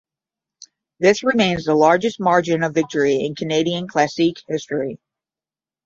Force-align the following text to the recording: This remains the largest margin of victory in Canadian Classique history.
This 0.99 1.21
remains 1.23 1.63
the 1.65 1.75
largest 1.75 2.19
margin 2.19 2.63
of 2.63 2.73
victory 2.73 3.23
in 3.23 3.35
Canadian 3.35 3.87
Classique 3.87 4.41
history. 4.47 4.99